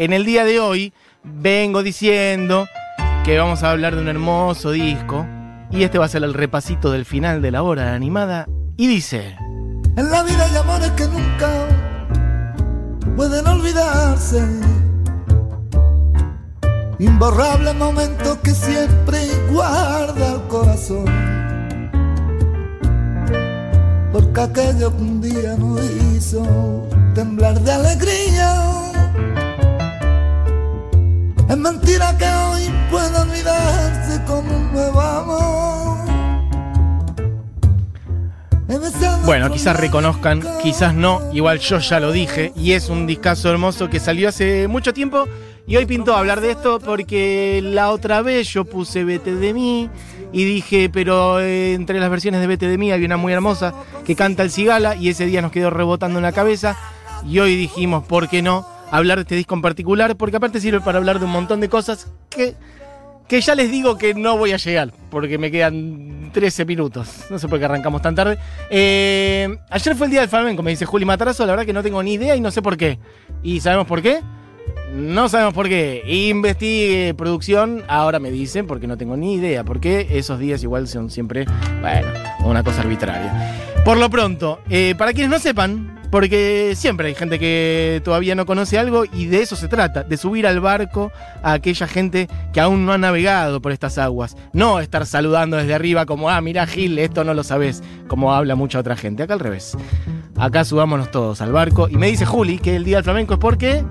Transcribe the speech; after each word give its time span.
en 0.00 0.14
el 0.14 0.24
día 0.24 0.46
de 0.46 0.58
hoy 0.58 0.94
vengo 1.22 1.82
diciendo 1.82 2.66
que 3.22 3.36
vamos 3.36 3.62
a 3.62 3.70
hablar 3.70 3.94
de 3.94 4.00
un 4.00 4.08
hermoso 4.08 4.70
disco. 4.70 5.26
Y 5.70 5.82
este 5.82 5.98
va 5.98 6.06
a 6.06 6.08
ser 6.08 6.24
el 6.24 6.32
repasito 6.32 6.90
del 6.90 7.04
final 7.04 7.42
de 7.42 7.50
la 7.50 7.62
hora 7.62 7.94
animada. 7.94 8.48
Y 8.78 8.86
dice... 8.86 9.36
En 9.96 10.10
la 10.10 10.22
vida 10.22 10.46
hay 10.46 10.56
amores 10.56 10.90
que 10.92 11.06
nunca 11.06 11.68
pueden 13.14 13.46
olvidarse. 13.46 14.42
Imborrable 16.98 17.74
momento 17.74 18.40
que 18.40 18.52
siempre 18.52 19.18
guarda 19.50 20.32
el 20.32 20.40
corazón. 20.48 21.04
Porque 24.12 24.40
aquello 24.40 24.96
que 24.96 25.02
un 25.02 25.20
día 25.20 25.56
nos 25.58 25.82
hizo 26.14 26.88
temblar 27.14 27.60
de 27.60 27.72
alegría. 27.72 28.69
Es 31.50 31.56
mentira 31.56 32.16
que 32.16 32.26
hoy 32.26 32.70
pueda 32.92 33.22
olvidarse 33.22 34.22
como 34.24 34.56
un 34.56 34.72
nuevo 34.72 35.00
amor. 35.00 35.98
Bueno, 39.24 39.50
quizás 39.50 39.76
reconozcan, 39.76 40.44
quizás 40.62 40.94
no, 40.94 41.20
igual 41.32 41.58
yo 41.58 41.78
ya 41.78 41.98
lo 41.98 42.12
dije, 42.12 42.52
y 42.54 42.72
es 42.72 42.88
un 42.88 43.08
discazo 43.08 43.50
hermoso 43.50 43.90
que 43.90 43.98
salió 43.98 44.28
hace 44.28 44.68
mucho 44.68 44.94
tiempo 44.94 45.26
y 45.66 45.76
hoy 45.76 45.86
pintó 45.86 46.16
hablar 46.16 46.40
de 46.40 46.52
esto 46.52 46.78
porque 46.78 47.60
la 47.64 47.90
otra 47.90 48.22
vez 48.22 48.52
yo 48.52 48.64
puse 48.64 49.02
Vete 49.02 49.34
de 49.34 49.52
mí 49.52 49.90
y 50.32 50.44
dije, 50.44 50.88
pero 50.88 51.40
eh, 51.40 51.74
entre 51.74 51.98
las 51.98 52.10
versiones 52.10 52.40
de 52.40 52.46
Vete 52.46 52.68
de 52.68 52.78
mí 52.78 52.92
hay 52.92 53.04
una 53.04 53.16
muy 53.16 53.32
hermosa 53.32 53.74
que 54.04 54.14
canta 54.14 54.44
el 54.44 54.52
Cigala 54.52 54.94
y 54.94 55.08
ese 55.08 55.26
día 55.26 55.42
nos 55.42 55.50
quedó 55.50 55.70
rebotando 55.70 56.20
en 56.20 56.22
la 56.22 56.32
cabeza 56.32 56.76
y 57.28 57.40
hoy 57.40 57.56
dijimos, 57.56 58.04
¿por 58.04 58.28
qué 58.28 58.40
no? 58.40 58.66
Hablar 58.90 59.18
de 59.18 59.22
este 59.22 59.34
disco 59.36 59.54
en 59.54 59.62
particular, 59.62 60.16
porque 60.16 60.36
aparte 60.36 60.60
sirve 60.60 60.80
para 60.80 60.98
hablar 60.98 61.18
de 61.18 61.24
un 61.24 61.32
montón 61.32 61.60
de 61.60 61.68
cosas 61.68 62.08
que 62.28 62.54
que 63.30 63.40
ya 63.40 63.54
les 63.54 63.70
digo 63.70 63.96
que 63.96 64.12
no 64.12 64.36
voy 64.36 64.50
a 64.50 64.56
llegar, 64.56 64.92
porque 65.08 65.38
me 65.38 65.52
quedan 65.52 66.30
13 66.32 66.64
minutos. 66.64 67.26
No 67.30 67.38
sé 67.38 67.46
por 67.46 67.60
qué 67.60 67.66
arrancamos 67.66 68.02
tan 68.02 68.16
tarde. 68.16 68.38
Eh, 68.70 69.56
ayer 69.70 69.94
fue 69.94 70.08
el 70.08 70.10
día 70.10 70.20
del 70.22 70.28
flamenco, 70.28 70.64
me 70.64 70.72
dice 70.72 70.84
Juli 70.84 71.04
Matarazo, 71.04 71.46
la 71.46 71.52
verdad 71.52 71.64
que 71.64 71.72
no 71.72 71.84
tengo 71.84 72.02
ni 72.02 72.14
idea 72.14 72.34
y 72.34 72.40
no 72.40 72.50
sé 72.50 72.60
por 72.60 72.76
qué. 72.76 72.98
¿Y 73.44 73.60
sabemos 73.60 73.86
por 73.86 74.02
qué? 74.02 74.20
No 74.92 75.28
sabemos 75.28 75.54
por 75.54 75.68
qué. 75.68 76.02
Investigue 76.04 77.14
producción, 77.14 77.84
ahora 77.86 78.18
me 78.18 78.32
dicen, 78.32 78.66
porque 78.66 78.88
no 78.88 78.98
tengo 78.98 79.16
ni 79.16 79.34
idea 79.34 79.62
por 79.62 79.78
qué. 79.78 80.08
Esos 80.10 80.40
días 80.40 80.64
igual 80.64 80.88
son 80.88 81.08
siempre, 81.08 81.46
bueno, 81.80 82.08
una 82.44 82.64
cosa 82.64 82.80
arbitraria. 82.80 83.54
Por 83.84 83.96
lo 83.96 84.10
pronto, 84.10 84.58
eh, 84.68 84.96
para 84.98 85.12
quienes 85.12 85.30
no 85.30 85.38
sepan, 85.38 85.99
porque 86.10 86.74
siempre 86.76 87.08
hay 87.08 87.14
gente 87.14 87.38
que 87.38 88.00
todavía 88.04 88.34
no 88.34 88.46
conoce 88.46 88.78
algo 88.78 89.04
y 89.04 89.26
de 89.26 89.42
eso 89.42 89.56
se 89.56 89.68
trata, 89.68 90.02
de 90.02 90.16
subir 90.16 90.46
al 90.46 90.60
barco 90.60 91.12
a 91.42 91.52
aquella 91.52 91.86
gente 91.86 92.28
que 92.52 92.60
aún 92.60 92.84
no 92.84 92.92
ha 92.92 92.98
navegado 92.98 93.62
por 93.62 93.72
estas 93.72 93.98
aguas. 93.98 94.36
No 94.52 94.80
estar 94.80 95.06
saludando 95.06 95.56
desde 95.56 95.74
arriba 95.74 96.06
como, 96.06 96.30
ah, 96.30 96.40
mira 96.40 96.66
Gil, 96.66 96.98
esto 96.98 97.24
no 97.24 97.34
lo 97.34 97.44
sabes, 97.44 97.82
como 98.08 98.32
habla 98.32 98.54
mucha 98.54 98.80
otra 98.80 98.96
gente. 98.96 99.22
Acá 99.22 99.34
al 99.34 99.40
revés. 99.40 99.76
Acá 100.36 100.64
subámonos 100.64 101.10
todos 101.10 101.40
al 101.40 101.52
barco. 101.52 101.88
Y 101.88 101.96
me 101.96 102.08
dice 102.08 102.26
Juli 102.26 102.58
que 102.58 102.76
el 102.76 102.84
Día 102.84 102.96
del 102.96 103.04
Flamenco 103.04 103.34
es 103.34 103.40
porque 103.40 103.84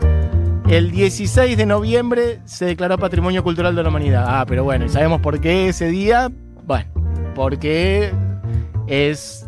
el 0.69 0.91
16 0.91 1.57
de 1.57 1.65
noviembre 1.65 2.39
se 2.45 2.65
declaró 2.65 2.97
Patrimonio 2.97 3.43
Cultural 3.43 3.75
de 3.75 3.83
la 3.83 3.89
Humanidad. 3.89 4.25
Ah, 4.27 4.45
pero 4.47 4.63
bueno, 4.63 4.85
¿y 4.85 4.89
sabemos 4.89 5.21
por 5.21 5.39
qué 5.39 5.69
ese 5.69 5.87
día? 5.87 6.29
Bueno, 6.65 6.89
porque 7.33 8.11
es... 8.87 9.47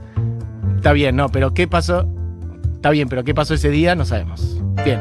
Está 0.77 0.93
bien, 0.93 1.15
no, 1.15 1.29
pero 1.29 1.53
¿qué 1.53 1.67
pasó? 1.67 2.10
Está 2.81 2.89
bien, 2.89 3.09
pero 3.09 3.23
¿qué 3.23 3.35
pasó 3.35 3.53
ese 3.53 3.69
día? 3.69 3.93
No 3.93 4.05
sabemos. 4.05 4.57
Bien. 4.83 4.99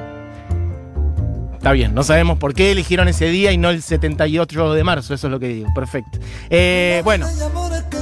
Está 1.54 1.72
bien, 1.72 1.94
no 1.94 2.02
sabemos 2.02 2.38
por 2.38 2.52
qué 2.52 2.72
eligieron 2.72 3.08
ese 3.08 3.30
día 3.30 3.52
y 3.52 3.56
no 3.56 3.70
el 3.70 3.80
78 3.80 4.74
de 4.74 4.84
marzo, 4.84 5.14
eso 5.14 5.28
es 5.28 5.30
lo 5.30 5.40
que 5.40 5.48
digo. 5.48 5.68
Perfecto. 5.74 6.18
Eh, 6.50 7.00
bueno, 7.04 7.26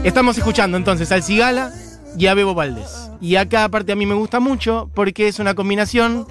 estamos 0.02 0.36
escuchando 0.36 0.76
entonces 0.76 1.12
al 1.12 1.22
Cigala 1.22 1.70
y 2.18 2.26
a 2.26 2.34
Bebo 2.34 2.54
Valdés. 2.54 3.08
Y 3.20 3.36
acá 3.36 3.62
aparte 3.62 3.92
a 3.92 3.94
mí 3.94 4.04
me 4.04 4.14
gusta 4.14 4.40
mucho 4.40 4.90
porque 4.94 5.28
es 5.28 5.38
una 5.38 5.54
combinación 5.54 6.26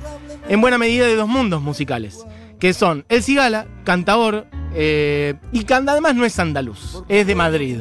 en 0.50 0.60
buena 0.60 0.78
medida 0.78 1.08
de 1.08 1.16
dos 1.16 1.30
mundos 1.30 1.62
musicales, 1.62 2.26
que 2.60 2.74
son 2.74 3.06
el 3.08 3.24
Cigala, 3.24 3.68
cantador, 3.86 4.48
eh, 4.76 5.36
y 5.54 5.64
que 5.64 5.74
además 5.74 6.16
no 6.16 6.26
es 6.26 6.38
andaluz, 6.38 7.02
es 7.08 7.26
de 7.26 7.36
Madrid. 7.36 7.78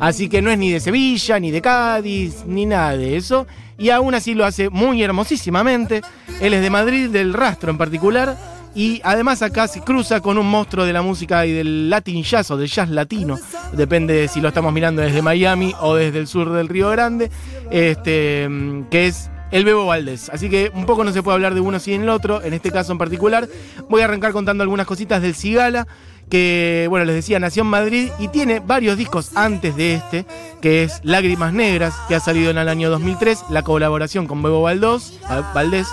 Así 0.00 0.28
que 0.28 0.42
no 0.42 0.50
es 0.50 0.58
ni 0.58 0.70
de 0.70 0.80
Sevilla, 0.80 1.40
ni 1.40 1.50
de 1.50 1.60
Cádiz, 1.60 2.44
ni 2.46 2.66
nada 2.66 2.96
de 2.96 3.16
eso. 3.16 3.46
Y 3.76 3.90
aún 3.90 4.14
así 4.14 4.34
lo 4.34 4.44
hace 4.44 4.70
muy 4.70 5.02
hermosísimamente. 5.02 6.02
Él 6.40 6.54
es 6.54 6.62
de 6.62 6.70
Madrid, 6.70 7.10
del 7.10 7.32
rastro 7.32 7.70
en 7.70 7.78
particular. 7.78 8.36
Y 8.74 9.00
además 9.02 9.42
acá 9.42 9.66
se 9.66 9.80
cruza 9.80 10.20
con 10.20 10.38
un 10.38 10.48
monstruo 10.48 10.84
de 10.84 10.92
la 10.92 11.02
música 11.02 11.46
y 11.46 11.52
del 11.52 11.90
latin 11.90 12.22
jazz 12.22 12.50
o 12.50 12.56
del 12.56 12.68
jazz 12.68 12.90
latino. 12.90 13.38
Depende 13.72 14.14
de 14.14 14.28
si 14.28 14.40
lo 14.40 14.48
estamos 14.48 14.72
mirando 14.72 15.02
desde 15.02 15.20
Miami 15.20 15.74
o 15.80 15.96
desde 15.96 16.18
el 16.18 16.28
sur 16.28 16.52
del 16.52 16.68
Río 16.68 16.90
Grande. 16.90 17.30
Este, 17.70 18.48
que 18.90 19.06
es 19.06 19.30
el 19.50 19.64
Bebo 19.64 19.86
Valdés. 19.86 20.28
Así 20.28 20.48
que 20.48 20.70
un 20.74 20.86
poco 20.86 21.02
no 21.02 21.12
se 21.12 21.22
puede 21.22 21.34
hablar 21.34 21.54
de 21.54 21.60
uno 21.60 21.80
sin 21.80 22.02
el 22.02 22.08
otro. 22.08 22.42
En 22.42 22.52
este 22.52 22.70
caso 22.70 22.92
en 22.92 22.98
particular. 22.98 23.48
Voy 23.88 24.02
a 24.02 24.04
arrancar 24.04 24.32
contando 24.32 24.62
algunas 24.62 24.86
cositas 24.86 25.22
del 25.22 25.34
Cigala 25.34 25.88
que, 26.28 26.86
bueno, 26.88 27.04
les 27.04 27.14
decía, 27.14 27.38
nació 27.38 27.62
en 27.62 27.68
Madrid 27.68 28.10
y 28.18 28.28
tiene 28.28 28.60
varios 28.60 28.96
discos 28.96 29.30
antes 29.34 29.76
de 29.76 29.94
este, 29.94 30.26
que 30.60 30.84
es 30.84 31.00
Lágrimas 31.02 31.52
Negras, 31.52 31.94
que 32.06 32.14
ha 32.14 32.20
salido 32.20 32.50
en 32.50 32.58
el 32.58 32.68
año 32.68 32.90
2003, 32.90 33.46
la 33.50 33.62
colaboración 33.62 34.26
con 34.26 34.42
Bebo 34.42 34.62
Valdés. 34.62 35.88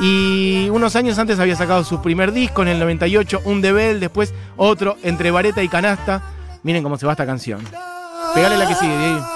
Y 0.00 0.68
unos 0.70 0.96
años 0.96 1.18
antes 1.18 1.38
había 1.38 1.56
sacado 1.56 1.84
su 1.84 2.00
primer 2.00 2.32
disco, 2.32 2.62
en 2.62 2.68
el 2.68 2.78
98, 2.78 3.42
un 3.44 3.60
Debel, 3.60 4.00
después 4.00 4.32
otro, 4.56 4.96
Entre 5.02 5.30
Vareta 5.30 5.62
y 5.62 5.68
Canasta. 5.68 6.22
Miren 6.62 6.82
cómo 6.82 6.96
se 6.96 7.06
va 7.06 7.12
esta 7.12 7.26
canción. 7.26 7.60
Pegale 8.34 8.56
la 8.56 8.66
que 8.66 8.74
sigue, 8.74 8.98
Diego. 8.98 9.26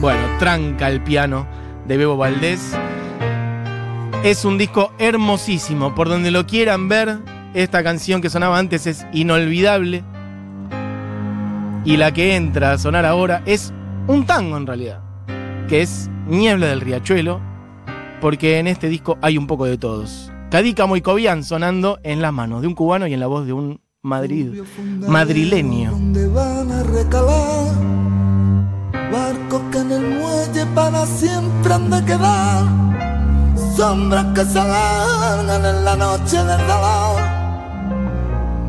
Bueno, 0.00 0.20
tranca 0.38 0.88
el 0.88 1.00
piano 1.02 1.44
de 1.88 1.96
Bebo 1.96 2.16
Valdés. 2.16 2.72
Es 4.22 4.44
un 4.44 4.56
disco 4.56 4.92
hermosísimo. 5.00 5.92
Por 5.96 6.08
donde 6.08 6.30
lo 6.30 6.46
quieran 6.46 6.88
ver, 6.88 7.18
esta 7.52 7.82
canción 7.82 8.22
que 8.22 8.30
sonaba 8.30 8.60
antes 8.60 8.86
es 8.86 9.04
inolvidable. 9.12 10.04
Y 11.84 11.96
la 11.96 12.12
que 12.12 12.36
entra 12.36 12.72
a 12.72 12.78
sonar 12.78 13.04
ahora 13.04 13.42
es 13.44 13.72
un 14.06 14.24
tango 14.24 14.56
en 14.56 14.68
realidad. 14.68 15.00
Que 15.68 15.82
es 15.82 16.08
Niebla 16.28 16.66
del 16.66 16.80
Riachuelo. 16.80 17.40
Porque 18.20 18.60
en 18.60 18.68
este 18.68 18.88
disco 18.88 19.18
hay 19.20 19.36
un 19.36 19.48
poco 19.48 19.64
de 19.64 19.78
todos. 19.78 20.30
Cadícamo 20.52 20.96
y 20.96 21.00
Cobian 21.00 21.42
sonando 21.42 21.98
en 22.04 22.22
las 22.22 22.32
manos 22.32 22.62
de 22.62 22.68
un 22.68 22.74
cubano 22.74 23.08
y 23.08 23.14
en 23.14 23.20
la 23.20 23.26
voz 23.26 23.46
de 23.46 23.52
un 23.52 23.80
Madrid, 24.00 24.62
madrileño. 25.08 25.90
Sombras 33.76 34.24
que 34.34 34.40
en 34.40 35.84
la 35.84 35.96
noche 35.96 36.38
del. 36.38 36.60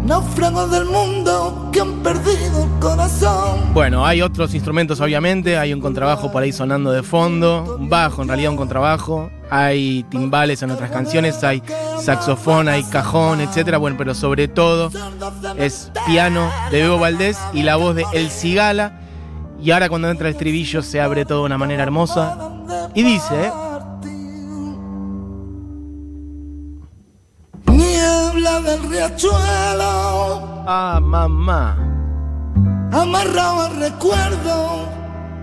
Náufragos 0.03 0.69
del 0.69 0.83
mundo 0.83 1.69
que 1.71 1.79
han 1.79 2.03
perdido 2.03 2.63
el 2.65 2.79
corazón. 2.81 3.73
Bueno, 3.73 4.05
hay 4.05 4.21
otros 4.21 4.53
instrumentos 4.53 4.99
obviamente, 4.99 5.57
hay 5.57 5.71
un 5.71 5.79
contrabajo 5.79 6.29
por 6.29 6.43
ahí 6.43 6.51
sonando 6.51 6.91
de 6.91 7.01
fondo, 7.01 7.77
un 7.79 7.87
bajo, 7.87 8.21
en 8.21 8.27
realidad 8.27 8.51
un 8.51 8.57
contrabajo, 8.57 9.31
hay 9.49 10.03
timbales 10.09 10.61
en 10.61 10.71
otras 10.71 10.91
canciones, 10.91 11.41
hay 11.45 11.63
saxofón, 12.01 12.67
hay 12.67 12.83
cajón, 12.83 13.39
etcétera. 13.39 13.77
Bueno, 13.77 13.95
pero 13.97 14.13
sobre 14.13 14.49
todo 14.49 14.91
es 15.57 15.89
piano 16.05 16.51
de 16.69 16.81
Bebo 16.81 16.99
Valdés 16.99 17.37
y 17.53 17.63
la 17.63 17.77
voz 17.77 17.95
de 17.95 18.03
El 18.11 18.29
Cigala 18.29 18.99
y 19.61 19.71
ahora 19.71 19.89
cuando 19.89 20.09
entra 20.09 20.29
el 20.29 20.33
estribillo 20.33 20.81
se 20.81 21.01
abre 21.01 21.25
todo 21.25 21.39
de 21.39 21.45
una 21.45 21.57
manera 21.57 21.83
hermosa. 21.83 22.48
Y 22.93 23.03
dice... 23.03 23.45
¿eh? 23.45 23.51
Niebla 27.67 28.61
del 28.61 28.89
riachuelo. 28.89 30.63
Ah, 30.67 30.99
mamá. 31.01 31.77
Amarrado 32.91 33.61
al 33.61 33.75
recuerdo. 33.77 34.89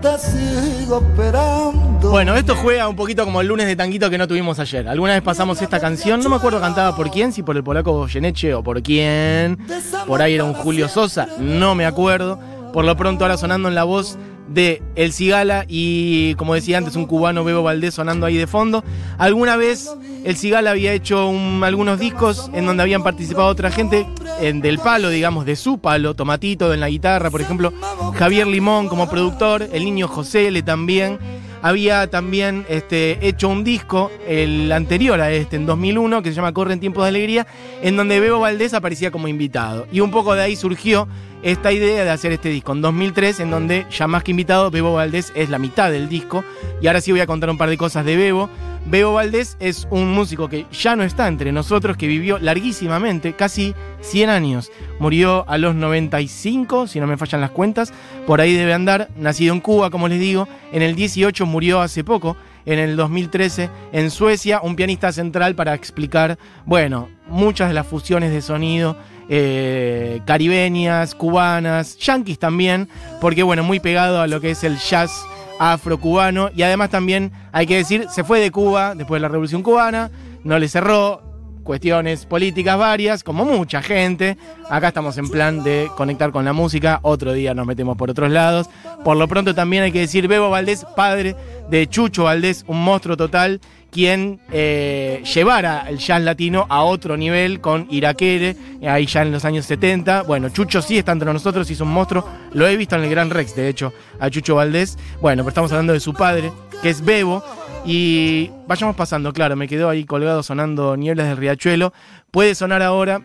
Te 0.01 0.17
sigo 0.19 1.01
esperando. 1.01 2.11
Bueno, 2.11 2.35
esto 2.35 2.55
juega 2.55 2.87
un 2.87 2.95
poquito 2.95 3.25
como 3.25 3.41
el 3.41 3.47
lunes 3.47 3.65
de 3.65 3.75
tanguito 3.75 4.09
que 4.09 4.17
no 4.17 4.27
tuvimos 4.27 4.59
ayer. 4.59 4.87
Alguna 4.87 5.13
vez 5.13 5.23
pasamos 5.23 5.59
esta 5.61 5.79
canción, 5.79 6.21
no 6.21 6.29
me 6.29 6.35
acuerdo 6.35 6.59
cantada 6.59 6.95
por 6.95 7.09
quién, 7.09 7.33
si 7.33 7.41
por 7.41 7.57
el 7.57 7.63
polaco 7.63 7.93
Goyeneche 7.93 8.53
o 8.53 8.63
por 8.63 8.83
quién. 8.83 9.57
Por 10.05 10.21
ahí 10.21 10.35
era 10.35 10.43
un 10.43 10.53
Julio 10.53 10.87
Sosa, 10.87 11.27
no 11.39 11.73
me 11.73 11.85
acuerdo 11.85 12.39
por 12.77 12.85
lo 12.85 12.95
pronto 12.95 13.23
ahora 13.23 13.37
sonando 13.37 13.69
en 13.69 13.75
la 13.75 13.85
voz 13.85 14.17
de 14.47 14.81
El 14.95 15.13
Cigala 15.13 15.65
y 15.67 16.35
como 16.35 16.53
decía 16.53 16.77
antes 16.77 16.95
un 16.95 17.05
cubano 17.05 17.43
Bebo 17.43 17.63
Valdés 17.63 17.95
sonando 17.95 18.25
ahí 18.25 18.37
de 18.37 18.47
fondo. 18.47 18.83
Alguna 19.17 19.57
vez 19.57 19.89
El 20.23 20.37
Cigala 20.37 20.71
había 20.71 20.93
hecho 20.93 21.31
algunos 21.63 21.99
discos 21.99 22.49
en 22.53 22.65
donde 22.65 22.83
habían 22.83 23.03
participado 23.03 23.47
otra 23.47 23.71
gente 23.71 24.05
en, 24.39 24.61
del 24.61 24.79
palo, 24.79 25.09
digamos, 25.09 25.45
de 25.45 25.55
su 25.55 25.79
palo, 25.79 26.15
Tomatito 26.15 26.73
en 26.73 26.79
la 26.79 26.89
guitarra, 26.89 27.29
por 27.29 27.41
ejemplo, 27.41 27.73
Javier 28.15 28.47
Limón 28.47 28.87
como 28.87 29.09
productor, 29.09 29.67
el 29.71 29.85
niño 29.85 30.07
José 30.07 30.47
L 30.47 30.61
también. 30.63 31.19
Había 31.61 32.07
también 32.07 32.65
este, 32.69 33.27
hecho 33.27 33.49
un 33.49 33.63
disco, 33.63 34.11
el 34.27 34.71
anterior 34.71 35.19
a 35.21 35.31
este, 35.31 35.55
en 35.55 35.65
2001, 35.65 36.21
que 36.21 36.29
se 36.29 36.35
llama 36.35 36.53
Corre 36.53 36.73
en 36.73 36.79
tiempos 36.79 37.03
de 37.03 37.09
alegría, 37.09 37.47
en 37.81 37.97
donde 37.97 38.19
Bebo 38.19 38.39
Valdés 38.39 38.73
aparecía 38.73 39.11
como 39.11 39.27
invitado. 39.27 39.87
Y 39.91 39.99
un 39.99 40.11
poco 40.11 40.35
de 40.35 40.43
ahí 40.43 40.55
surgió 40.55 41.07
esta 41.43 41.71
idea 41.71 42.03
de 42.03 42.09
hacer 42.09 42.31
este 42.31 42.49
disco 42.49 42.73
en 42.73 42.81
2003, 42.81 43.39
en 43.39 43.51
donde 43.51 43.85
ya 43.91 44.07
más 44.07 44.23
que 44.23 44.31
invitado, 44.31 44.71
Bebo 44.71 44.93
Valdés 44.93 45.31
es 45.35 45.49
la 45.49 45.59
mitad 45.59 45.91
del 45.91 46.09
disco. 46.09 46.43
Y 46.81 46.87
ahora 46.87 47.01
sí 47.01 47.11
voy 47.11 47.21
a 47.21 47.27
contar 47.27 47.49
un 47.49 47.57
par 47.57 47.69
de 47.69 47.77
cosas 47.77 48.05
de 48.05 48.15
Bebo. 48.15 48.49
Bebo 48.85 49.13
Valdés 49.13 49.57
es 49.59 49.87
un 49.91 50.11
músico 50.11 50.47
que 50.47 50.65
ya 50.71 50.95
no 50.95 51.03
está 51.03 51.27
entre 51.27 51.51
nosotros, 51.51 51.97
que 51.97 52.07
vivió 52.07 52.39
larguísimamente, 52.39 53.33
casi 53.33 53.73
100 54.01 54.29
años. 54.29 54.71
Murió 54.99 55.43
a 55.49 55.57
los 55.57 55.75
95, 55.75 56.87
si 56.87 56.99
no 56.99 57.07
me 57.07 57.17
fallan 57.17 57.41
las 57.41 57.51
cuentas, 57.51 57.91
por 58.25 58.39
ahí 58.39 58.53
debe 58.53 58.73
andar. 58.73 59.09
Nacido 59.17 59.53
en 59.53 59.61
Cuba, 59.61 59.89
como 59.89 60.07
les 60.07 60.19
digo, 60.19 60.47
en 60.71 60.81
el 60.81 60.95
18 60.95 61.45
murió 61.45 61.81
hace 61.81 62.03
poco, 62.03 62.37
en 62.65 62.79
el 62.79 62.95
2013 62.95 63.69
en 63.93 64.11
Suecia, 64.11 64.61
un 64.61 64.75
pianista 64.75 65.11
central 65.11 65.55
para 65.55 65.73
explicar, 65.73 66.37
bueno, 66.65 67.09
muchas 67.27 67.69
de 67.69 67.73
las 67.73 67.87
fusiones 67.87 68.31
de 68.31 68.41
sonido 68.41 68.97
eh, 69.29 70.21
caribeñas, 70.25 71.13
cubanas, 71.13 71.97
yanquis 71.97 72.39
también, 72.39 72.87
porque 73.19 73.43
bueno, 73.43 73.63
muy 73.63 73.79
pegado 73.79 74.21
a 74.21 74.27
lo 74.27 74.39
que 74.39 74.51
es 74.51 74.63
el 74.63 74.77
jazz 74.77 75.25
afro-cubano. 75.59 76.49
Y 76.55 76.63
además 76.63 76.89
también, 76.89 77.31
hay 77.51 77.67
que 77.67 77.77
decir, 77.77 78.07
se 78.09 78.23
fue 78.23 78.39
de 78.39 78.51
Cuba 78.51 78.95
después 78.95 79.17
de 79.17 79.21
la 79.21 79.29
Revolución 79.29 79.63
Cubana, 79.63 80.11
no 80.43 80.59
le 80.59 80.67
cerró, 80.67 81.21
cuestiones 81.67 82.25
políticas 82.25 82.77
varias, 82.77 83.23
como 83.25 83.43
mucha 83.43 83.81
gente. 83.81 84.37
Acá 84.69 84.87
estamos 84.87 85.17
en 85.17 85.27
plan 85.27 85.63
de 85.63 85.91
conectar 85.97 86.31
con 86.31 86.45
la 86.45 86.53
música, 86.53 86.99
otro 87.01 87.33
día 87.33 87.53
nos 87.53 87.67
metemos 87.67 87.97
por 87.97 88.09
otros 88.09 88.31
lados. 88.31 88.69
Por 89.03 89.17
lo 89.17 89.27
pronto 89.27 89.53
también 89.53 89.83
hay 89.83 89.91
que 89.91 89.99
decir 89.99 90.29
Bebo 90.29 90.49
Valdés, 90.49 90.85
padre 90.95 91.35
de 91.69 91.85
Chucho 91.87 92.23
Valdés, 92.23 92.63
un 92.67 92.81
monstruo 92.81 93.17
total, 93.17 93.59
quien 93.91 94.39
eh, 94.49 95.21
llevara 95.35 95.85
el 95.89 95.97
jazz 95.97 96.21
latino 96.21 96.65
a 96.69 96.83
otro 96.83 97.17
nivel 97.17 97.59
con 97.59 97.85
Iraquere, 97.89 98.55
ahí 98.87 99.05
ya 99.05 99.23
en 99.23 99.33
los 99.33 99.43
años 99.43 99.65
70. 99.65 100.23
Bueno, 100.23 100.47
Chucho 100.47 100.81
sí 100.81 100.97
está 100.97 101.11
entre 101.11 101.33
nosotros, 101.33 101.69
hizo 101.69 101.83
un 101.83 101.91
monstruo, 101.91 102.25
lo 102.53 102.65
he 102.65 102.77
visto 102.77 102.95
en 102.95 103.03
el 103.03 103.09
Gran 103.09 103.29
Rex, 103.29 103.57
de 103.57 103.67
hecho, 103.67 103.91
a 104.21 104.29
Chucho 104.29 104.55
Valdés. 104.55 104.97
Bueno, 105.21 105.43
pero 105.43 105.49
estamos 105.49 105.71
hablando 105.73 105.91
de 105.91 105.99
su 105.99 106.13
padre, 106.13 106.49
que 106.81 106.89
es 106.89 107.03
Bebo. 107.03 107.43
Y 107.89 108.51
vayamos 108.67 108.97
pasando, 108.97 109.31
claro, 109.31 109.55
me 109.55 109.65
quedó 109.65 109.87
ahí 109.87 110.03
colgado 110.03 110.43
sonando 110.43 110.97
Nieblas 110.97 111.29
del 111.29 111.37
Riachuelo. 111.37 111.93
Puede 112.31 112.53
sonar 112.53 112.81
ahora. 112.81 113.21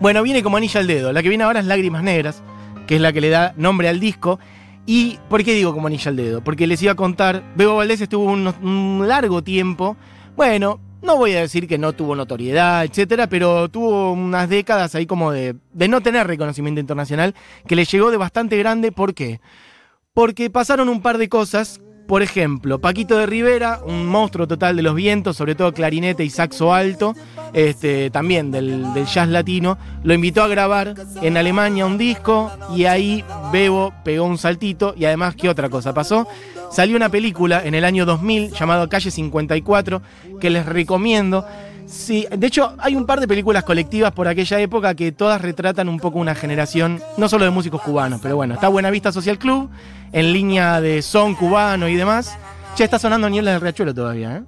Bueno, 0.00 0.24
viene 0.24 0.42
como 0.42 0.56
anilla 0.56 0.80
al 0.80 0.88
dedo. 0.88 1.12
La 1.12 1.22
que 1.22 1.28
viene 1.28 1.44
ahora 1.44 1.60
es 1.60 1.66
Lágrimas 1.66 2.02
Negras, 2.02 2.42
que 2.88 2.96
es 2.96 3.00
la 3.00 3.12
que 3.12 3.20
le 3.20 3.30
da 3.30 3.54
nombre 3.56 3.88
al 3.88 4.00
disco. 4.00 4.40
¿Y 4.84 5.20
por 5.28 5.44
qué 5.44 5.54
digo 5.54 5.72
como 5.72 5.86
anilla 5.86 6.08
al 6.08 6.16
dedo? 6.16 6.42
Porque 6.42 6.66
les 6.66 6.82
iba 6.82 6.90
a 6.90 6.96
contar, 6.96 7.44
Bebo 7.54 7.76
Valdés 7.76 8.00
estuvo 8.00 8.24
un, 8.24 9.06
largo 9.06 9.44
tiempo, 9.44 9.96
bueno, 10.34 10.80
no 11.00 11.16
voy 11.16 11.34
a 11.34 11.42
decir 11.42 11.68
que 11.68 11.78
no 11.78 11.92
tuvo 11.92 12.16
notoriedad, 12.16 12.84
etcétera, 12.84 13.28
pero 13.28 13.68
tuvo 13.68 14.10
unas 14.10 14.48
décadas 14.48 14.96
ahí 14.96 15.06
como 15.06 15.30
de, 15.30 15.54
de 15.72 15.86
no 15.86 16.00
tener 16.00 16.26
reconocimiento 16.26 16.80
internacional, 16.80 17.36
que 17.68 17.76
le 17.76 17.84
llegó 17.84 18.10
de 18.10 18.16
bastante 18.16 18.58
grande. 18.58 18.90
¿Por 18.90 19.14
qué? 19.14 19.40
Porque 20.14 20.50
pasaron 20.50 20.88
un 20.88 21.00
par 21.00 21.16
de 21.18 21.28
cosas 21.28 21.80
por 22.06 22.22
ejemplo, 22.22 22.80
Paquito 22.80 23.16
de 23.16 23.26
Rivera, 23.26 23.80
un 23.84 24.06
monstruo 24.06 24.46
total 24.46 24.76
de 24.76 24.82
los 24.82 24.94
vientos, 24.94 25.36
sobre 25.36 25.54
todo 25.54 25.72
clarinete 25.72 26.24
y 26.24 26.30
saxo 26.30 26.74
alto, 26.74 27.14
este, 27.52 28.10
también 28.10 28.50
del, 28.50 28.86
jazz 29.06 29.28
latino, 29.28 29.78
lo 30.02 30.14
invitó 30.14 30.42
a 30.42 30.48
grabar 30.48 30.94
en 31.22 31.36
Alemania 31.36 31.86
un 31.86 31.98
disco 31.98 32.50
y 32.74 32.84
ahí 32.84 33.24
Bebo 33.52 33.92
pegó 34.04 34.24
un 34.24 34.38
saltito 34.38 34.94
y 34.96 35.04
además, 35.04 35.34
¿qué 35.36 35.48
otra 35.48 35.68
cosa 35.68 35.94
pasó? 35.94 36.26
Salió 36.70 36.96
una 36.96 37.10
película 37.10 37.62
en 37.64 37.74
el 37.74 37.84
año 37.84 38.06
2000 38.06 38.52
llamada 38.52 38.88
Calle 38.88 39.10
54 39.10 40.02
que 40.40 40.50
les 40.50 40.64
recomiendo. 40.64 41.46
Sí, 41.86 42.26
de 42.30 42.46
hecho 42.46 42.74
hay 42.78 42.96
un 42.96 43.06
par 43.06 43.20
de 43.20 43.28
películas 43.28 43.64
colectivas 43.64 44.12
por 44.12 44.28
aquella 44.28 44.60
época 44.60 44.94
que 44.94 45.12
todas 45.12 45.40
retratan 45.40 45.88
un 45.88 45.98
poco 45.98 46.18
una 46.18 46.34
generación, 46.34 47.00
no 47.16 47.28
solo 47.28 47.44
de 47.44 47.50
músicos 47.50 47.82
cubanos, 47.82 48.20
pero 48.22 48.36
bueno, 48.36 48.54
está 48.54 48.68
Buena 48.68 48.90
Vista 48.90 49.12
Social 49.12 49.38
Club, 49.38 49.70
en 50.12 50.32
línea 50.32 50.80
de 50.80 51.02
son 51.02 51.34
cubano 51.34 51.88
y 51.88 51.96
demás. 51.96 52.36
Ya 52.76 52.84
está 52.84 52.98
sonando 52.98 53.28
Niebla 53.28 53.52
del 53.52 53.60
Riachuelo 53.60 53.94
todavía, 53.94 54.36
¿eh? 54.36 54.42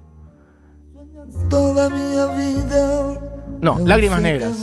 No, 3.61 3.79
Lágrimas 3.79 4.21
Negras. 4.21 4.53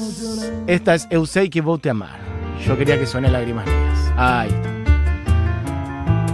Esta 0.66 0.94
es 0.94 1.06
Eusei 1.10 1.48
que 1.48 1.60
vote 1.60 1.90
amar. 1.90 2.18
Yo 2.66 2.76
quería 2.76 2.98
que 2.98 3.06
suene 3.06 3.30
Lágrimas 3.30 3.66
Negras. 3.66 4.12
Ahí 4.16 4.48
está. 4.48 4.72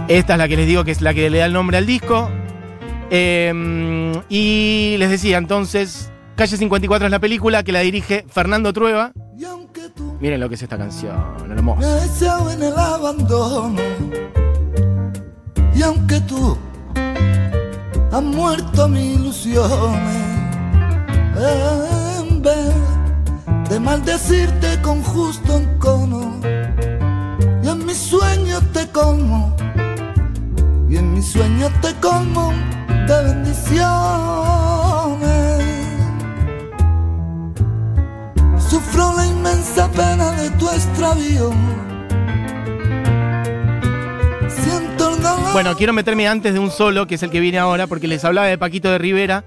Esta 0.09 0.33
es 0.33 0.39
la 0.39 0.47
que 0.47 0.57
les 0.57 0.65
digo 0.65 0.83
que 0.83 0.91
es 0.91 1.01
la 1.01 1.13
que 1.13 1.29
le 1.29 1.37
da 1.37 1.45
el 1.45 1.53
nombre 1.53 1.77
al 1.77 1.85
disco. 1.85 2.31
Em, 3.11 4.13
y 4.27 4.95
les 4.97 5.09
decía 5.09 5.37
entonces, 5.37 6.11
Calle 6.39 6.55
54 6.55 7.07
es 7.07 7.11
la 7.11 7.19
película 7.19 7.63
que 7.63 7.73
la 7.73 7.81
dirige 7.81 8.25
Fernando 8.29 8.71
Trueba. 8.71 9.11
Miren 10.21 10.39
lo 10.39 10.47
que 10.47 10.55
es 10.55 10.61
esta 10.61 10.77
canción, 10.77 11.51
hermosa. 11.51 12.53
en 12.53 12.63
el 12.63 12.77
abandono. 12.77 13.81
Y 15.75 15.81
aunque 15.81 16.21
tú 16.21 16.57
has 16.95 18.23
muerto 18.23 18.87
mi 18.87 19.15
ilusiones, 19.15 20.17
en 22.21 22.41
vez 22.41 22.73
de 23.69 23.79
maldecirte 23.81 24.81
con 24.81 25.03
justo 25.03 25.57
encono, 25.57 26.39
y 27.61 27.67
en 27.67 27.85
mis 27.85 27.97
sueños 27.97 28.63
te 28.71 28.87
como, 28.87 29.57
y 30.89 30.95
en 30.95 31.15
mis 31.15 31.25
sueños 31.33 31.69
te 31.81 31.93
como 31.95 32.53
de 33.09 33.23
bendiciones. 33.25 34.98
Sufro 38.69 39.13
la 39.15 39.25
inmensa 39.25 39.89
pena 39.89 40.31
de 40.31 40.49
tu 40.51 40.69
extravío. 40.69 41.51
Bueno, 45.51 45.75
quiero 45.75 45.93
meterme 45.93 46.27
antes 46.27 46.53
de 46.53 46.59
un 46.59 46.69
solo, 46.69 47.07
que 47.07 47.15
es 47.15 47.23
el 47.23 47.31
que 47.31 47.39
viene 47.39 47.57
ahora, 47.57 47.87
porque 47.87 48.07
les 48.07 48.23
hablaba 48.23 48.47
de 48.47 48.57
Paquito 48.59 48.91
de 48.91 48.99
Rivera. 48.99 49.43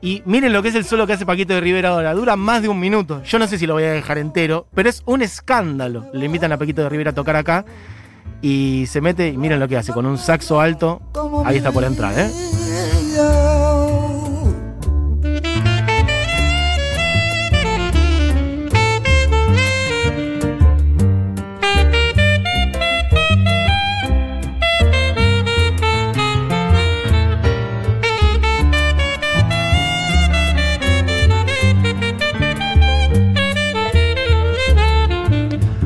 Y 0.00 0.22
miren 0.24 0.52
lo 0.52 0.62
que 0.62 0.68
es 0.68 0.74
el 0.76 0.84
solo 0.84 1.06
que 1.06 1.14
hace 1.14 1.26
Paquito 1.26 1.52
de 1.52 1.60
Rivera 1.60 1.90
ahora. 1.90 2.14
Dura 2.14 2.36
más 2.36 2.62
de 2.62 2.68
un 2.68 2.78
minuto. 2.78 3.22
Yo 3.24 3.38
no 3.40 3.48
sé 3.48 3.58
si 3.58 3.66
lo 3.66 3.74
voy 3.74 3.82
a 3.82 3.92
dejar 3.92 4.18
entero, 4.18 4.66
pero 4.74 4.88
es 4.88 5.02
un 5.04 5.22
escándalo. 5.22 6.06
Le 6.12 6.26
invitan 6.26 6.52
a 6.52 6.58
Paquito 6.58 6.82
de 6.82 6.88
Rivera 6.88 7.10
a 7.10 7.14
tocar 7.14 7.34
acá. 7.34 7.64
Y 8.40 8.86
se 8.88 9.00
mete 9.00 9.28
y 9.28 9.36
miren 9.36 9.58
lo 9.58 9.66
que 9.66 9.76
hace 9.76 9.92
con 9.92 10.06
un 10.06 10.16
saxo 10.16 10.60
alto. 10.60 11.02
Ahí 11.44 11.56
está 11.56 11.72
por 11.72 11.82
entrar, 11.82 12.16
¿eh? 12.16 12.30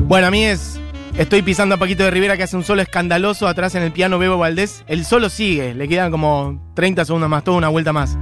Bueno, 0.07 0.27
a 0.27 0.31
mí 0.31 0.43
es. 0.43 0.79
Estoy 1.17 1.41
pisando 1.41 1.75
a 1.75 1.77
Paquito 1.79 2.03
de 2.03 2.11
Rivera 2.11 2.37
que 2.37 2.43
hace 2.43 2.55
un 2.55 2.63
solo 2.63 2.83
escandaloso 2.83 3.47
atrás 3.47 3.73
en 3.73 3.81
el 3.81 3.91
piano 3.91 4.19
Bebo 4.19 4.37
Valdés. 4.37 4.83
El 4.85 5.03
solo 5.03 5.29
sigue, 5.29 5.73
le 5.73 5.87
quedan 5.87 6.11
como 6.11 6.61
30 6.75 7.05
segundos 7.05 7.27
más, 7.27 7.43
toda 7.43 7.57
una 7.57 7.69
vuelta 7.69 7.91
más. 7.91 8.15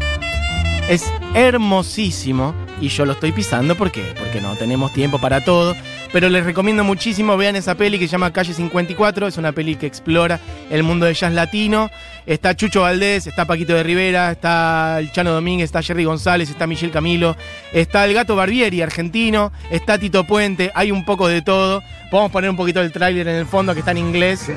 Es 0.87 1.11
hermosísimo 1.33 2.55
y 2.79 2.87
yo 2.87 3.05
lo 3.05 3.13
estoy 3.13 3.31
pisando 3.33 3.75
¿por 3.75 3.91
qué? 3.91 4.13
porque 4.17 4.39
no 4.39 4.55
tenemos 4.55 4.93
tiempo 4.93 5.19
para 5.19 5.43
todo. 5.43 5.75
Pero 6.13 6.29
les 6.29 6.45
recomiendo 6.45 6.83
muchísimo, 6.83 7.35
vean 7.37 7.55
esa 7.55 7.73
peli 7.73 7.97
que 7.97 8.07
se 8.07 8.11
llama 8.11 8.31
Calle 8.31 8.53
54, 8.53 9.27
es 9.27 9.37
una 9.37 9.51
peli 9.51 9.75
que 9.75 9.87
explora 9.87 10.39
el 10.69 10.83
mundo 10.83 11.07
del 11.07 11.15
jazz 11.15 11.33
latino. 11.33 11.89
Está 12.27 12.55
Chucho 12.55 12.81
Valdés, 12.81 13.25
está 13.25 13.45
Paquito 13.45 13.73
de 13.73 13.81
Rivera, 13.81 14.31
está 14.31 14.99
el 14.99 15.11
Chano 15.11 15.31
Domínguez, 15.31 15.65
está 15.65 15.81
Jerry 15.81 16.05
González, 16.05 16.51
está 16.51 16.67
Michelle 16.67 16.93
Camilo, 16.93 17.35
está 17.73 18.05
el 18.05 18.13
Gato 18.13 18.35
Barbieri, 18.35 18.83
argentino, 18.83 19.51
está 19.71 19.97
Tito 19.97 20.23
Puente, 20.23 20.71
hay 20.75 20.91
un 20.91 21.03
poco 21.03 21.27
de 21.27 21.41
todo. 21.41 21.81
Podemos 22.11 22.31
poner 22.31 22.51
un 22.51 22.57
poquito 22.57 22.79
del 22.79 22.91
tráiler 22.91 23.27
en 23.27 23.35
el 23.37 23.47
fondo 23.47 23.73
que 23.73 23.79
está 23.79 23.91
en 23.91 23.97
inglés. 23.97 24.51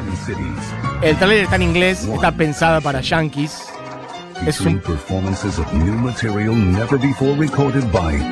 El 1.01 1.17
tráiler 1.17 1.45
está 1.45 1.57
en 1.57 1.63
inglés, 1.63 2.05
está 2.05 2.33
pensada 2.33 2.83
para 2.83 3.01
yankees. 3.01 3.76
Es 4.45 4.61
un, 4.61 4.83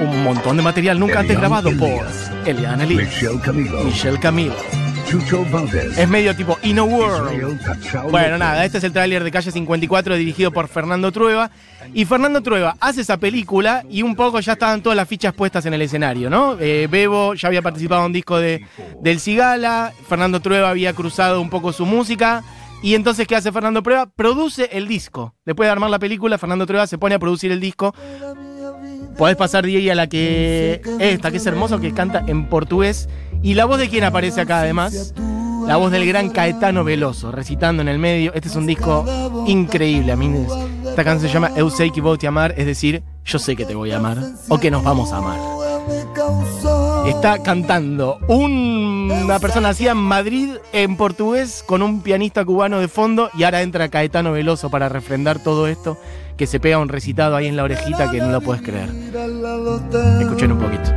un 0.00 0.23
montón 0.25 0.56
de 0.56 0.62
material 0.62 0.99
nunca 1.00 1.20
antes 1.20 1.38
grabado 1.38 1.70
por 1.76 2.06
Eliana 2.44 2.84
Lee, 2.84 2.96
Michelle 2.96 3.40
Camilo. 3.40 3.84
Michelle 3.84 4.18
Camilo. 4.18 4.54
Es 5.96 6.08
medio 6.08 6.34
tipo 6.34 6.58
In 6.62 6.78
a 6.78 6.82
World. 6.82 8.11
Bueno, 8.11 8.38
nada, 8.38 8.64
este 8.64 8.78
es 8.78 8.84
el 8.84 8.92
tráiler 8.92 9.23
de 9.23 9.30
Calle 9.30 9.50
54 9.50 10.16
dirigido 10.16 10.50
por 10.50 10.66
Fernando 10.66 11.12
Trueba. 11.12 11.50
Y 11.92 12.04
Fernando 12.04 12.40
Trueba 12.42 12.76
hace 12.80 13.02
esa 13.02 13.16
película 13.18 13.84
y 13.88 14.02
un 14.02 14.16
poco 14.16 14.40
ya 14.40 14.54
estaban 14.54 14.82
todas 14.82 14.96
las 14.96 15.06
fichas 15.06 15.32
puestas 15.32 15.66
en 15.66 15.75
el 15.75 15.82
escenario, 15.82 16.30
¿no? 16.30 16.56
Eh, 16.58 16.88
Bebo 16.90 17.34
ya 17.34 17.49
había 17.49 17.62
participado 17.62 18.00
en 18.00 18.06
un 18.06 18.12
disco 18.12 18.38
de, 18.38 18.64
del 19.00 19.20
Cigala, 19.20 19.92
Fernando 20.08 20.40
Trueba 20.40 20.70
había 20.70 20.92
cruzado 20.94 21.40
un 21.40 21.50
poco 21.50 21.73
su 21.73 21.87
música. 21.87 22.42
Y 22.85 22.95
entonces, 22.95 23.26
¿qué 23.26 23.35
hace 23.35 23.50
Fernando 23.50 23.83
Trueba? 23.83 24.05
Produce 24.05 24.69
el 24.71 24.87
disco. 24.87 25.35
Después 25.47 25.67
de 25.67 25.73
armar 25.73 25.88
la 25.88 25.99
película, 25.99 26.37
Fernando 26.37 26.67
Trueba 26.67 26.87
se 26.87 26.99
pone 26.99 27.14
a 27.14 27.19
producir 27.19 27.50
el 27.50 27.59
disco. 27.59 27.95
Podés 29.17 29.37
pasar, 29.37 29.64
Diego, 29.64 29.91
a 29.91 29.95
la 29.95 30.07
que. 30.07 30.83
Esta, 30.99 31.31
que 31.31 31.38
es 31.38 31.47
hermoso, 31.47 31.81
que 31.81 31.95
canta 31.95 32.23
en 32.26 32.47
portugués. 32.47 33.09
¿Y 33.43 33.55
la 33.55 33.64
voz 33.64 33.79
de 33.79 33.88
quién 33.88 34.05
aparece 34.05 34.43
acá 34.43 34.59
además? 34.61 35.14
La 35.67 35.76
voz 35.76 35.93
del 35.93 36.07
gran 36.07 36.29
Caetano 36.29 36.85
Veloso, 36.85 37.33
recitando 37.33 37.81
en 37.81 37.88
el 37.88 37.99
medio. 37.99 38.35
Este 38.35 38.49
es 38.49 38.55
un 38.55 38.67
disco 38.67 39.07
increíble, 39.47 40.12
a 40.12 40.17
mí. 40.17 40.31
Esta 40.85 41.05
canción 41.05 41.31
se 41.31 41.33
llama 41.33 41.53
Eu 41.57 41.71
sei 41.71 41.91
que 41.91 42.03
vou 42.03 42.19
te 42.19 42.26
amar, 42.26 42.53
es 42.59 42.67
decir, 42.67 43.03
yo 43.25 43.38
sé 43.38 43.57
que 43.57 43.64
te 43.64 43.75
voy 43.75 43.93
a 43.93 43.97
amar, 43.97 44.19
o 44.50 44.59
que 44.59 44.71
nos 44.71 44.85
vamos 44.85 45.11
a 45.11 45.17
amar. 45.17 45.41
Está 47.06 47.38
cantando 47.42 48.18
una 48.28 49.38
persona 49.38 49.70
así 49.70 49.87
en 49.87 49.96
Madrid 49.96 50.50
en 50.73 50.96
portugués 50.96 51.62
con 51.66 51.82
un 51.82 52.00
pianista 52.00 52.44
cubano 52.44 52.80
de 52.80 52.88
fondo 52.88 53.30
y 53.34 53.44
ahora 53.44 53.62
entra 53.62 53.88
Caetano 53.88 54.32
Veloso 54.32 54.70
para 54.70 54.88
refrendar 54.88 55.42
todo 55.42 55.66
esto 55.66 55.99
que 56.37 56.46
se 56.46 56.61
pega 56.61 56.78
un 56.78 56.88
recitado 56.88 57.37
ahí 57.37 57.46
en 57.46 57.56
la 57.56 57.64
orejita 57.64 58.11
que 58.11 58.18
no 58.18 58.30
lo 58.30 58.40
puedes 58.40 58.62
creer. 58.62 58.90
Escuchen 60.20 60.52
un 60.52 60.58
poquito. 60.58 60.90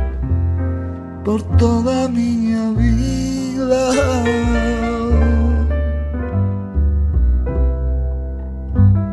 Por 1.24 1.42
toda 1.56 2.08
mi 2.08 2.54
vida. 2.76 3.92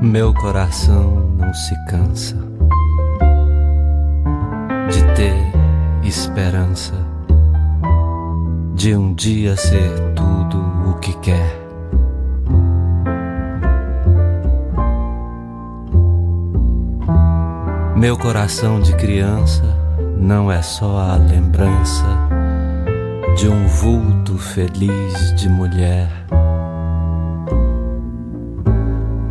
Meu 0.01 0.33
coração 0.33 1.35
não 1.37 1.53
se 1.53 1.75
cansa 1.89 2.54
esperança 6.35 6.93
de 8.73 8.93
um 8.93 9.13
dia 9.13 9.55
ser 9.55 9.89
tudo 10.13 10.59
o 10.89 10.99
que 10.99 11.13
quer. 11.19 11.61
Meu 17.95 18.17
coração 18.17 18.81
de 18.81 18.93
criança 18.97 19.63
não 20.17 20.51
é 20.51 20.61
só 20.61 20.99
a 20.99 21.15
lembrança 21.15 22.03
de 23.37 23.47
um 23.47 23.65
vulto 23.67 24.37
feliz 24.37 25.33
de 25.35 25.47
mulher 25.47 26.09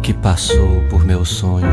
que 0.02 0.14
passou 0.14 0.80
por 0.88 1.04
meu 1.04 1.22
sonho 1.22 1.68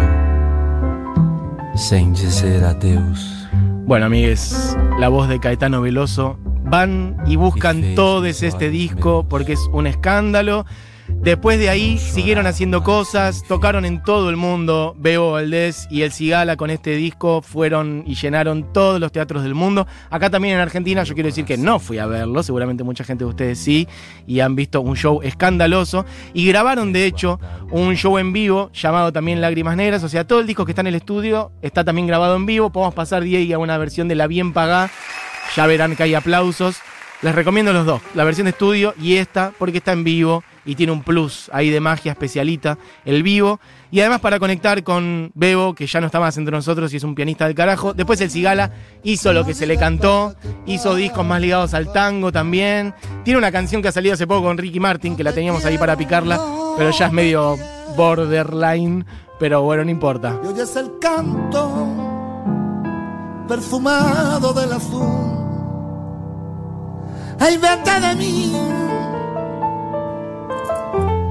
sem 1.78 2.12
dizer 2.12 2.66
adeus. 2.66 3.41
Bueno, 3.86 4.06
amigues, 4.06 4.78
la 5.00 5.10
voz 5.10 5.28
de 5.28 5.40
Caetano 5.40 5.82
Veloso. 5.82 6.38
Van 6.64 7.18
y 7.26 7.36
buscan 7.36 7.96
todos 7.96 8.44
este 8.44 8.70
disco 8.70 9.26
porque 9.28 9.54
es 9.54 9.68
un 9.74 9.88
escándalo. 9.88 10.66
Después 11.20 11.60
de 11.60 11.70
ahí 11.70 12.00
siguieron 12.00 12.48
haciendo 12.48 12.84
cosas, 12.84 13.44
tocaron 13.48 13.86
en 13.86 14.02
todo 14.02 14.30
el 14.32 14.38
mundo. 14.38 14.96
Bebo 14.98 15.34
Valdés 15.34 15.88
y 15.92 16.02
El 16.02 16.12
Cigala 16.12 16.58
con 16.58 16.72
este 16.72 16.96
disco 16.96 17.44
fueron 17.44 18.04
y 18.08 18.16
llenaron 18.16 18.74
todos 18.74 19.00
los 19.00 19.12
teatros 19.12 19.44
del 19.44 19.54
mundo. 19.54 19.86
Acá 20.10 20.32
también 20.32 20.56
en 20.56 20.62
Argentina, 20.62 21.04
yo 21.04 21.14
quiero 21.14 21.28
decir 21.28 21.46
que 21.46 21.58
no 21.58 21.78
fui 21.80 22.00
a 22.00 22.08
verlo, 22.08 22.42
seguramente 22.42 22.84
mucha 22.84 23.04
gente 23.04 23.24
de 23.24 23.30
ustedes 23.30 23.60
sí, 23.60 23.88
y 24.26 24.40
han 24.40 24.56
visto 24.56 24.82
un 24.82 24.96
show 24.96 25.22
escandaloso. 25.22 26.06
Y 26.34 26.48
grabaron, 26.48 26.92
de 26.92 27.06
hecho, 27.06 27.40
un 27.70 27.96
show 27.96 28.18
en 28.18 28.34
vivo 28.34 28.72
llamado 28.74 29.14
también 29.14 29.42
Lágrimas 29.42 29.78
Negras. 29.78 30.04
O 30.04 30.10
sea, 30.10 30.26
todo 30.26 30.40
el 30.40 30.48
disco 30.48 30.66
que 30.66 30.72
está 30.72 30.82
en 30.82 30.88
el 30.88 30.96
estudio 30.96 31.52
está 31.62 31.84
también 31.84 32.08
grabado 32.08 32.36
en 32.36 32.48
vivo. 32.48 32.72
Podemos 32.72 32.96
pasar, 32.96 33.22
Diego, 33.22 33.56
a 33.56 33.58
una 33.60 33.78
versión 33.78 34.08
de 34.08 34.16
La 34.16 34.26
Bien 34.26 34.54
Pagá. 34.54 34.90
Ya 35.56 35.68
verán 35.68 35.96
que 35.96 36.04
hay 36.04 36.16
aplausos. 36.16 36.78
Les 37.22 37.36
recomiendo 37.36 37.72
los 37.72 37.86
dos, 37.86 38.02
la 38.16 38.24
versión 38.24 38.46
de 38.46 38.52
estudio 38.52 38.96
y 39.00 39.18
esta, 39.18 39.54
porque 39.60 39.78
está 39.78 39.92
en 39.92 40.04
vivo 40.04 40.44
y 40.66 40.76
tiene 40.76 40.92
un 40.92 41.04
plus 41.04 41.50
ahí 41.54 41.70
de 41.70 41.80
magia 41.80 42.14
especialita, 42.14 42.80
el 43.06 43.22
vivo. 43.22 43.60
Y 43.92 44.00
además 44.00 44.22
para 44.22 44.40
conectar 44.40 44.84
con 44.84 45.32
Bebo, 45.36 45.76
que 45.76 45.86
ya 45.86 46.00
no 46.00 46.08
está 46.08 46.20
más 46.20 46.38
entre 46.38 46.52
nosotros 46.52 46.92
y 46.94 46.98
es 46.98 47.04
un 47.04 47.14
pianista 47.14 47.46
del 47.46 47.54
carajo. 47.54 47.94
Después 47.94 48.20
el 48.22 48.32
Cigala 48.32 48.72
hizo 49.04 49.34
lo 49.34 49.46
que 49.46 49.54
se 49.54 49.68
le 49.68 49.78
cantó, 49.78 50.36
hizo 50.66 50.96
discos 50.96 51.24
más 51.24 51.42
ligados 51.42 51.76
al 51.76 51.92
tango 51.92 52.32
también. 52.32 52.96
Tiene 53.24 53.38
una 53.38 53.52
canción 53.52 53.84
que 53.84 53.90
ha 53.90 53.92
salido 53.92 54.14
hace 54.14 54.26
poco 54.26 54.44
con 54.44 54.58
Ricky 54.58 54.80
Martin, 54.80 55.16
que 55.16 55.24
la 55.24 55.34
teníamos 55.34 55.64
ahí 55.66 55.78
para 55.78 55.96
picarla, 55.96 56.40
pero 56.76 56.90
ya 56.90 57.06
es 57.06 57.14
medio 57.14 57.56
borderline, 57.96 59.06
pero 59.40 59.62
bueno, 59.62 59.84
no 59.84 59.92
importa. 59.92 60.40
Y 60.44 60.48
oyes 60.48 60.76
el 60.76 60.98
canto 61.00 61.88
perfumado 63.48 64.54
del 64.54 64.74
azul. 64.74 65.41
Ay, 67.44 67.58
vete 67.58 68.00
de 68.00 68.16
mí. 68.16 68.56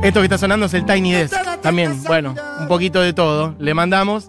Esto 0.02 0.18
que 0.18 0.24
está 0.24 0.38
sonando 0.38 0.66
es 0.66 0.74
el 0.74 0.84
Tiny 0.84 1.12
Desk. 1.12 1.36
También, 1.62 2.02
bueno, 2.02 2.34
un 2.58 2.66
poquito 2.66 3.00
de 3.00 3.12
todo. 3.12 3.54
Le 3.60 3.74
mandamos. 3.74 4.28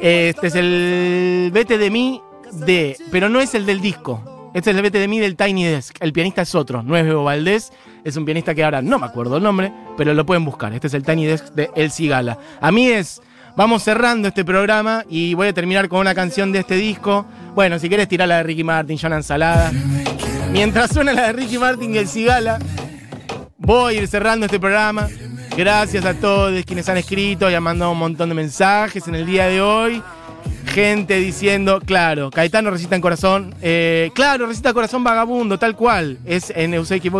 Este 0.00 0.46
es 0.46 0.54
el 0.54 1.50
Vete 1.52 1.76
de 1.76 1.90
mí 1.90 2.22
de. 2.52 2.96
Pero 3.10 3.28
no 3.28 3.42
es 3.42 3.54
el 3.54 3.66
del 3.66 3.82
disco. 3.82 4.50
Este 4.54 4.70
es 4.70 4.76
el 4.76 4.82
Vete 4.82 4.98
de 5.00 5.06
mí 5.06 5.20
del 5.20 5.36
Tiny 5.36 5.64
Desk. 5.64 5.96
El 6.00 6.14
pianista 6.14 6.40
es 6.40 6.54
otro. 6.54 6.82
No 6.82 6.96
es 6.96 7.04
Bebo 7.04 7.24
Valdés. 7.24 7.74
Es 8.04 8.16
un 8.16 8.24
pianista 8.24 8.54
que 8.54 8.64
ahora 8.64 8.80
no 8.80 8.98
me 8.98 9.04
acuerdo 9.04 9.36
el 9.36 9.42
nombre. 9.42 9.70
Pero 9.98 10.14
lo 10.14 10.24
pueden 10.24 10.46
buscar. 10.46 10.72
Este 10.72 10.86
es 10.86 10.94
el 10.94 11.02
Tiny 11.02 11.26
Desk 11.26 11.52
de 11.52 11.68
El 11.76 11.90
Cigala. 11.90 12.38
A 12.58 12.72
mí 12.72 12.86
es. 12.86 13.20
Vamos 13.54 13.82
cerrando 13.82 14.28
este 14.28 14.46
programa 14.46 15.04
y 15.10 15.34
voy 15.34 15.48
a 15.48 15.52
terminar 15.52 15.90
con 15.90 16.00
una 16.00 16.14
canción 16.14 16.52
de 16.52 16.60
este 16.60 16.76
disco. 16.76 17.26
Bueno, 17.54 17.78
si 17.78 17.90
quieres 17.90 18.08
tirar 18.08 18.28
la 18.28 18.38
de 18.38 18.44
Ricky 18.44 18.64
Martin, 18.64 18.96
John 18.98 19.12
Ensalada. 19.12 19.70
Mientras 20.52 20.92
suena 20.92 21.14
la 21.14 21.28
de 21.28 21.32
Ricky 21.32 21.56
Martin 21.56 21.94
y 21.94 21.98
el 21.98 22.06
Cigala, 22.06 22.58
voy 23.56 23.96
a 23.96 24.02
ir 24.02 24.06
cerrando 24.06 24.44
este 24.44 24.60
programa. 24.60 25.08
Gracias 25.56 26.04
a 26.04 26.12
todos 26.12 26.62
quienes 26.66 26.86
han 26.90 26.98
escrito 26.98 27.50
y 27.50 27.54
han 27.54 27.62
mandado 27.62 27.92
un 27.92 27.98
montón 27.98 28.28
de 28.28 28.34
mensajes 28.34 29.08
en 29.08 29.14
el 29.14 29.24
día 29.24 29.46
de 29.46 29.62
hoy. 29.62 30.02
Gente 30.72 31.16
diciendo, 31.18 31.80
claro, 31.84 32.30
Caetano 32.30 32.70
recita 32.70 32.96
en 32.96 33.02
corazón. 33.02 33.54
eh, 33.60 34.10
claro, 34.14 34.46
recita 34.46 34.72
corazón 34.72 35.04
vagabundo, 35.04 35.58
tal 35.58 35.76
cual. 35.76 36.18
Es 36.24 36.50
en 36.56 36.72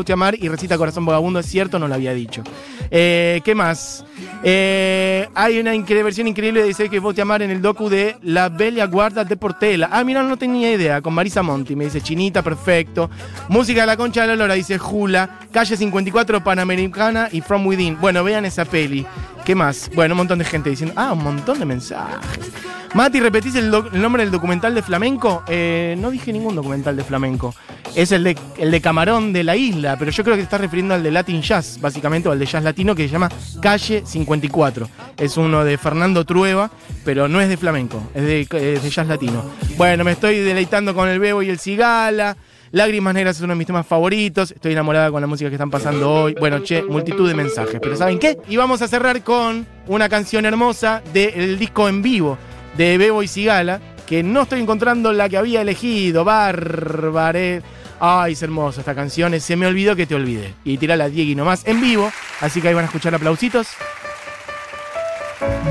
te 0.04 0.12
amar 0.14 0.34
y 0.38 0.48
recita 0.48 0.78
corazón 0.78 1.04
vagabundo, 1.04 1.38
es 1.38 1.46
cierto, 1.46 1.78
no 1.78 1.86
lo 1.86 1.94
había 1.94 2.14
dicho. 2.14 2.42
Eh, 2.90 3.42
¿Qué 3.44 3.54
más? 3.54 4.06
Eh, 4.42 5.28
hay 5.34 5.58
una 5.58 5.74
incre- 5.74 6.02
versión 6.02 6.28
increíble 6.28 6.62
de 6.62 6.68
te 7.12 7.20
amar 7.20 7.42
en 7.42 7.50
el 7.50 7.60
docu 7.60 7.88
de 7.90 8.16
La 8.22 8.48
Bella 8.48 8.86
Guarda 8.86 9.24
de 9.24 9.36
Portela. 9.36 9.88
Ah, 9.92 10.02
mira, 10.02 10.22
no 10.22 10.36
tenía 10.38 10.72
idea. 10.72 11.02
Con 11.02 11.12
Marisa 11.12 11.42
Monti, 11.42 11.76
me 11.76 11.84
dice 11.84 12.00
Chinita, 12.00 12.40
perfecto. 12.42 13.10
Música 13.48 13.82
de 13.82 13.86
la 13.86 13.96
Concha 13.98 14.22
de 14.22 14.28
la 14.28 14.36
Lora, 14.36 14.54
dice 14.54 14.78
Jula. 14.78 15.40
Calle 15.52 15.76
54 15.76 16.42
Panamericana 16.42 17.28
y 17.30 17.42
From 17.42 17.66
Within. 17.66 17.98
Bueno, 18.00 18.24
vean 18.24 18.46
esa 18.46 18.64
peli. 18.64 19.04
¿Qué 19.44 19.54
más? 19.54 19.90
Bueno, 19.94 20.14
un 20.14 20.18
montón 20.18 20.38
de 20.38 20.44
gente 20.46 20.70
diciendo. 20.70 20.94
Ah, 20.96 21.12
un 21.12 21.22
montón 21.22 21.58
de 21.58 21.66
mensajes. 21.66 22.50
Mati, 22.94 23.20
¿repetís 23.20 23.54
el, 23.54 23.70
nombre 23.70 24.22
del 24.22 24.30
documental 24.30 24.74
de 24.74 24.82
flamenco? 24.82 25.42
Eh, 25.48 25.96
no 25.98 26.10
dije 26.10 26.30
ningún 26.30 26.54
documental 26.54 26.94
de 26.94 27.02
flamenco. 27.02 27.54
Es 27.94 28.12
el 28.12 28.22
de, 28.22 28.36
el 28.58 28.70
de 28.70 28.80
Camarón 28.82 29.32
de 29.32 29.44
la 29.44 29.56
isla, 29.56 29.96
pero 29.98 30.10
yo 30.10 30.22
creo 30.22 30.36
que 30.36 30.40
te 30.40 30.44
estás 30.44 30.60
refiriendo 30.60 30.92
al 30.92 31.02
de 31.02 31.10
Latin 31.10 31.40
Jazz, 31.40 31.78
básicamente, 31.80 32.28
o 32.28 32.32
al 32.32 32.38
de 32.38 32.44
Jazz 32.44 32.62
Latino, 32.62 32.94
que 32.94 33.04
se 33.04 33.12
llama 33.12 33.30
Calle 33.62 34.02
54. 34.04 34.90
Es 35.16 35.38
uno 35.38 35.64
de 35.64 35.78
Fernando 35.78 36.26
Trueba, 36.26 36.70
pero 37.02 37.28
no 37.28 37.40
es 37.40 37.48
de 37.48 37.56
flamenco, 37.56 38.02
es 38.14 38.24
de, 38.24 38.40
es 38.42 38.82
de 38.82 38.90
Jazz 38.90 39.06
Latino. 39.06 39.42
Bueno, 39.78 40.04
me 40.04 40.12
estoy 40.12 40.40
deleitando 40.40 40.94
con 40.94 41.08
el 41.08 41.18
Bebo 41.18 41.42
y 41.42 41.48
el 41.48 41.58
Cigala. 41.58 42.36
Lágrimas 42.72 43.14
Negras 43.14 43.36
es 43.36 43.42
uno 43.42 43.52
de 43.54 43.58
mis 43.58 43.66
temas 43.66 43.86
favoritos. 43.86 44.50
Estoy 44.50 44.72
enamorada 44.72 45.10
con 45.10 45.20
la 45.22 45.26
música 45.26 45.48
que 45.48 45.56
están 45.56 45.70
pasando 45.70 46.10
hoy. 46.10 46.34
Bueno, 46.38 46.60
che, 46.60 46.82
multitud 46.82 47.26
de 47.26 47.34
mensajes. 47.34 47.80
Pero 47.82 47.96
¿saben 47.96 48.18
qué? 48.18 48.38
Y 48.48 48.56
vamos 48.56 48.82
a 48.82 48.88
cerrar 48.88 49.22
con 49.22 49.66
una 49.88 50.10
canción 50.10 50.44
hermosa 50.44 51.02
del 51.12 51.58
disco 51.58 51.88
en 51.88 52.02
vivo 52.02 52.38
de 52.76 52.98
Bebo 52.98 53.22
y 53.22 53.28
Cigala, 53.28 53.80
que 54.06 54.22
no 54.22 54.42
estoy 54.42 54.60
encontrando 54.60 55.12
la 55.12 55.28
que 55.28 55.36
había 55.36 55.62
elegido. 55.62 56.24
Bárbare. 56.24 57.62
Ay, 58.00 58.32
es 58.32 58.42
hermosa 58.42 58.80
esta 58.80 58.94
canción. 58.94 59.34
es 59.34 59.44
Se 59.44 59.56
me 59.56 59.66
olvidó 59.66 59.94
que 59.94 60.06
te 60.06 60.14
olvidé. 60.14 60.54
Y 60.64 60.76
tira 60.78 60.96
la 60.96 61.08
Diegui 61.08 61.34
nomás 61.34 61.66
en 61.66 61.80
vivo. 61.80 62.10
Así 62.40 62.60
que 62.60 62.68
ahí 62.68 62.74
van 62.74 62.84
a 62.84 62.86
escuchar 62.86 63.14
aplausitos. 63.14 63.68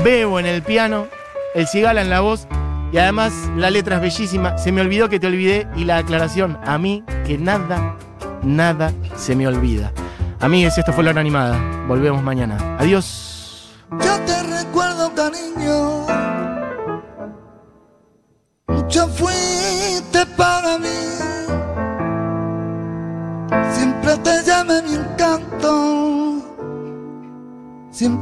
Bebo 0.02 0.40
en 0.40 0.46
el 0.46 0.62
piano, 0.62 1.08
el 1.54 1.66
Cigala 1.66 2.02
en 2.02 2.10
la 2.10 2.20
voz. 2.20 2.46
Y 2.92 2.98
además 2.98 3.32
la 3.56 3.70
letra 3.70 3.96
es 3.96 4.02
bellísima. 4.02 4.58
Se 4.58 4.72
me 4.72 4.80
olvidó 4.80 5.08
que 5.08 5.20
te 5.20 5.26
olvidé. 5.26 5.66
Y 5.76 5.84
la 5.84 5.98
aclaración, 5.98 6.58
a 6.64 6.78
mí 6.78 7.04
que 7.26 7.38
nada, 7.38 7.96
nada 8.42 8.92
se 9.16 9.36
me 9.36 9.46
olvida. 9.46 9.92
Amigues, 10.40 10.76
esto 10.76 10.92
fue 10.92 11.04
la 11.04 11.10
hora 11.10 11.20
animada. 11.20 11.58
Volvemos 11.86 12.22
mañana. 12.22 12.76
Adiós. 12.78 13.70
Yo 13.90 14.20
te 14.20 14.42
recuerdo, 14.42 15.14
cariño. 15.14 15.51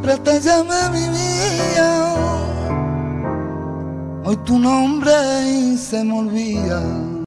Siempre 0.02 0.16
te 0.18 0.40
mi 0.90 1.08
vida. 1.08 2.14
Hoy 4.24 4.36
tu 4.44 4.58
nombre 4.58 5.12
y 5.46 5.76
se 5.76 6.04
me 6.04 6.18
olvida. 6.18 7.09